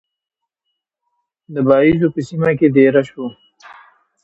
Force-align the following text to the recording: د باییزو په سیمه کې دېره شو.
د 1.53 1.55
باییزو 1.67 2.07
په 2.15 2.19
سیمه 2.27 2.51
کې 2.59 2.67
دېره 2.75 3.03
شو. 3.09 3.25